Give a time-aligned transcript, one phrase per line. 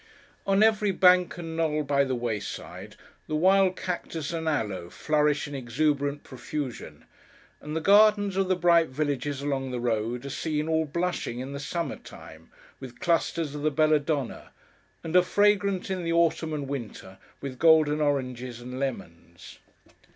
[0.47, 2.95] On every bank and knoll by the wayside,
[3.27, 7.05] the wild cactus and aloe flourish in exuberant profusion;
[7.61, 11.53] and the gardens of the bright villages along the road, are seen, all blushing in
[11.53, 14.49] the summer time with clusters of the Belladonna,
[15.03, 19.59] and are fragrant in the autumn and winter with golden oranges and lemons.